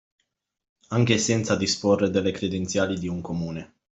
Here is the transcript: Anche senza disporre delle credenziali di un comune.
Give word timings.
Anche 0.87 1.19
senza 1.19 1.55
disporre 1.55 2.09
delle 2.09 2.31
credenziali 2.31 2.97
di 2.97 3.07
un 3.07 3.21
comune. 3.21 3.73